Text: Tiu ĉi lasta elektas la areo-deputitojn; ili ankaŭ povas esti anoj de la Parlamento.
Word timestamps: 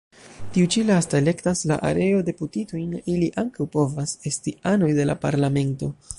Tiu 0.53 0.69
ĉi 0.75 0.81
lasta 0.85 1.19
elektas 1.23 1.61
la 1.71 1.77
areo-deputitojn; 1.89 2.97
ili 3.17 3.29
ankaŭ 3.43 3.69
povas 3.77 4.19
esti 4.33 4.59
anoj 4.73 4.93
de 5.03 5.11
la 5.13 5.21
Parlamento. 5.29 5.93